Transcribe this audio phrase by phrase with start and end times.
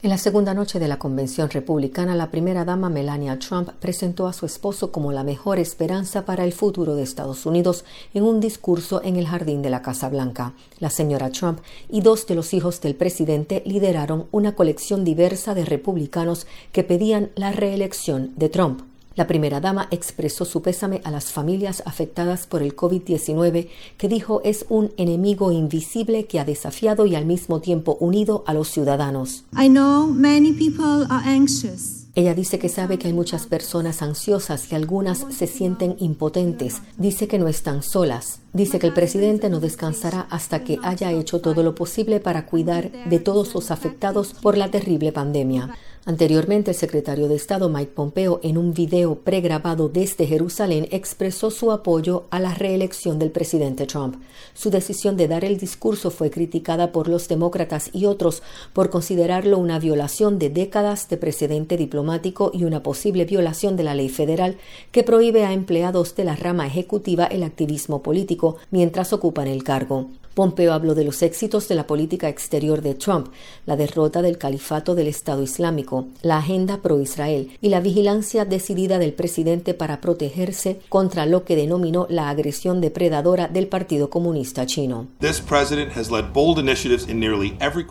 [0.00, 4.32] En la segunda noche de la convención republicana, la primera dama Melania Trump presentó a
[4.32, 7.84] su esposo como la mejor esperanza para el futuro de Estados Unidos
[8.14, 10.52] en un discurso en el jardín de la Casa Blanca.
[10.78, 11.58] La señora Trump
[11.90, 17.32] y dos de los hijos del presidente lideraron una colección diversa de republicanos que pedían
[17.34, 18.87] la reelección de Trump.
[19.18, 24.40] La primera dama expresó su pésame a las familias afectadas por el COVID-19, que dijo
[24.44, 29.42] es un enemigo invisible que ha desafiado y al mismo tiempo unido a los ciudadanos.
[32.14, 36.80] Ella dice que sabe que hay muchas personas ansiosas y algunas se sienten impotentes.
[36.96, 38.40] Dice que no están solas.
[38.52, 42.90] Dice que el presidente no descansará hasta que haya hecho todo lo posible para cuidar
[43.08, 45.76] de todos los afectados por la terrible pandemia.
[46.04, 51.70] Anteriormente, el secretario de Estado Mike Pompeo, en un video pregrabado desde Jerusalén, expresó su
[51.70, 54.16] apoyo a la reelección del presidente Trump.
[54.54, 59.58] Su decisión de dar el discurso fue criticada por los demócratas y otros por considerarlo
[59.58, 64.56] una violación de décadas de precedente diplomático y una posible violación de la ley federal
[64.92, 70.08] que prohíbe a empleados de la rama ejecutiva el activismo político mientras ocupan el cargo.
[70.38, 73.26] Pompeo habló de los éxitos de la política exterior de Trump,
[73.66, 79.14] la derrota del califato del Estado Islámico, la agenda pro-Israel y la vigilancia decidida del
[79.14, 85.08] presidente para protegerse contra lo que denominó la agresión depredadora del Partido Comunista Chino.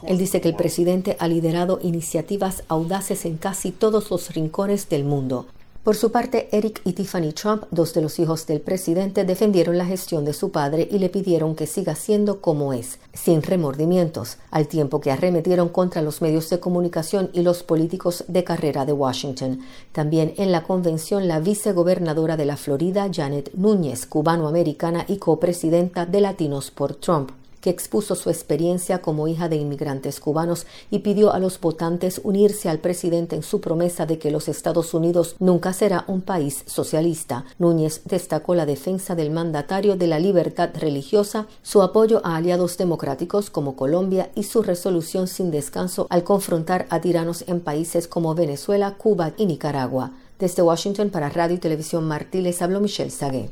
[0.08, 5.04] Él dice que el presidente ha liderado iniciativas audaces en casi todos los rincones del
[5.04, 5.48] mundo,
[5.88, 9.86] por su parte, Eric y Tiffany Trump, dos de los hijos del presidente, defendieron la
[9.86, 14.68] gestión de su padre y le pidieron que siga siendo como es, sin remordimientos, al
[14.68, 19.62] tiempo que arremetieron contra los medios de comunicación y los políticos de carrera de Washington.
[19.94, 26.20] También en la convención, la vicegobernadora de la Florida, Janet Núñez, cubano-americana y copresidenta de
[26.20, 27.32] Latinos por Trump,
[27.70, 32.80] expuso su experiencia como hija de inmigrantes cubanos y pidió a los votantes unirse al
[32.80, 37.46] presidente en su promesa de que los Estados Unidos nunca será un país socialista.
[37.60, 43.50] Núñez destacó la defensa del mandatario de la libertad religiosa, su apoyo a aliados democráticos
[43.50, 48.96] como Colombia y su resolución sin descanso al confrontar a tiranos en países como Venezuela,
[48.98, 50.12] Cuba y Nicaragua.
[50.40, 53.46] Desde Washington para Radio y Televisión Martí les habló Michelle Sagué.